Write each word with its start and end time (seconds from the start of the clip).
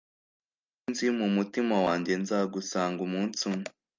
nari 0.75 0.89
nzi 0.91 1.05
mumutima 1.19 1.75
wanjye 1.85 2.11
nzagusanga 2.21 2.99
umunsi 3.07 3.39
umwe 3.49 3.67